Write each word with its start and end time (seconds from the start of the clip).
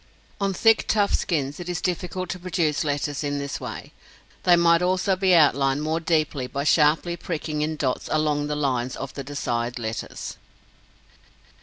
On 0.39 0.51
thick, 0.51 0.85
tough 0.87 1.13
skins 1.13 1.59
it 1.59 1.69
is 1.69 1.79
difficult 1.79 2.27
to 2.31 2.39
produce 2.39 2.83
letters 2.83 3.23
in 3.23 3.37
this 3.37 3.59
way. 3.61 3.93
They 4.45 4.55
might 4.55 4.81
also 4.81 5.15
be 5.15 5.35
outlined 5.35 5.83
more 5.83 5.99
deeply 5.99 6.47
by 6.47 6.63
sharply 6.63 7.15
pricking 7.15 7.61
in 7.61 7.75
dots 7.75 8.09
along 8.11 8.47
the 8.47 8.55
lines 8.55 8.95
of 8.95 9.13
the 9.13 9.23
desired 9.23 9.77
letters. 9.77 10.37